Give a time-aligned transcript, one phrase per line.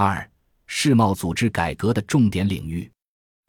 [0.00, 0.30] 二、
[0.68, 2.88] 世贸组织改革的重点领域，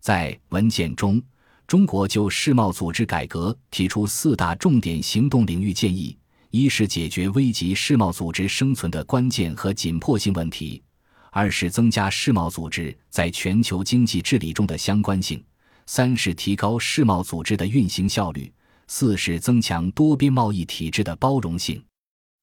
[0.01, 1.21] 在文件中，
[1.67, 6.17] 中国就世贸组织改革提出四大重点行动领域建议：
[6.49, 10.81] 一是解决危及世贸组织生存的关键和紧迫性问题；
[11.29, 15.37] 二是增加世贸组织在全球经济治理中的相关性；
[15.85, 18.51] 三是提高世贸组织的运行效率；
[18.87, 21.79] 四是增强多边贸易体制的包容性。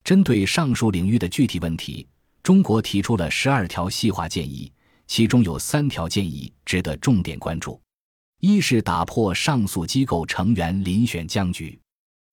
[0.05, 2.07] 针对上述领域的具体问题，
[2.47, 4.71] 中国提出了十二条细化建议，
[5.05, 7.77] 其中有三条建议值得重点关注：
[8.39, 11.77] 一是打破上诉机构成员遴选僵局，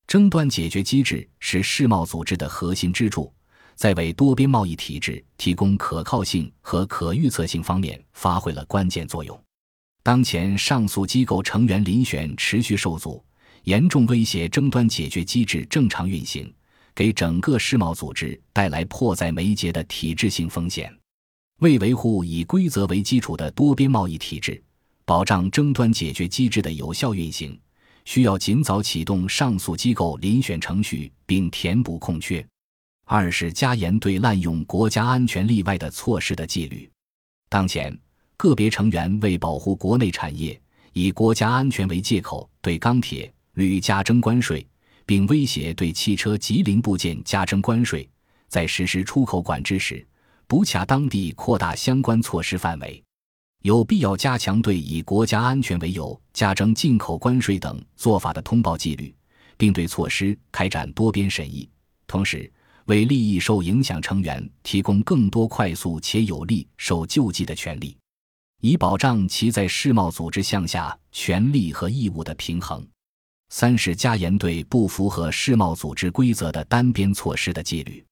[0.07, 3.35] 争端解决机制是世贸组织的核心支柱，
[3.75, 9.37] 在为多边贸易体制提供可靠性和可预测性方面发挥了关键作用。
[10.05, 13.21] 当前上诉机构成员遴选持续受阻，
[13.65, 16.55] 严重威胁争端解决机制正常运行。
[16.95, 20.95] 给整个世贸组织带来迫在眉睫的体制性风险。
[21.61, 24.63] 为维护以规则为基础的多边贸易体制，
[25.05, 27.59] 保障争端解决机制的有效运行，
[28.05, 32.45] 需要尽早启动上诉机构遴选程序，并填补空缺。
[33.07, 36.91] 二是加严对滥用国家安全例外的措施的纪律。
[37.49, 37.97] 当前，
[38.37, 40.61] 个别成员为保护国内产业，
[40.93, 44.67] 以国家安全为借口，对钢铁、铝加征关税。
[45.07, 48.09] 并威胁对汽车及零部件加征关税，
[48.49, 50.07] 在实施出口管制时，
[50.47, 53.03] 不恰当地扩大相关措施范围，
[53.63, 59.15] 有必要加强对以国家安全为由加征进口关税等做法的通报纪律，
[59.57, 61.69] 并对措施开展多边审议。
[62.07, 62.51] 同时，
[62.87, 67.97] 为利益受影响成员提供更多快速且有力受救济的权利，
[68.61, 72.87] 以保障其在世贸组织项下权利和义务的平衡。
[73.49, 78.05] 三是加严对不符合世贸组织规则的单边措施的纪律，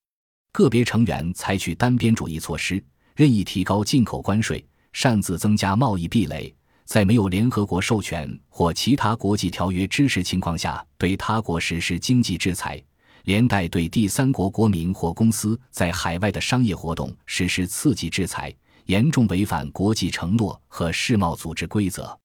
[0.53, 2.83] 个别成员采取单边主义措施，
[3.17, 12.83] 任意提高进口关税，擅自增加贸易壁垒，在没有联合国授权或其他国际条约支持情况下，对他国实施经济制裁，
[13.25, 18.55] 连带对第三国国民或公司在海外的商业活动实施刺激制裁，
[18.87, 22.17] 严重违反国际承诺和世贸组织规则。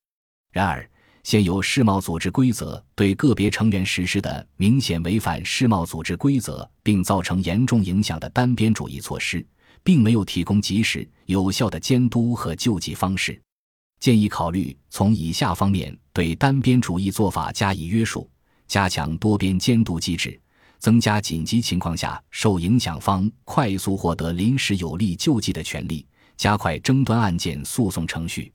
[0.51, 0.89] 然而，
[1.27, 9.45] 现有世贸组织规则对个别成员实施的明显违反世贸组织规则并造成严重影响的单边主义措施，
[9.83, 13.37] 并没有提供及时有效的监督和救济方式。
[13.99, 18.29] 建议考虑从以下方面对单边主义做法加以约束：
[18.65, 20.39] 加强多边监督机制，
[20.79, 28.49] 增加紧急情况下受影响方快速获得临时有力救济的权利，加快争端案件诉讼程序。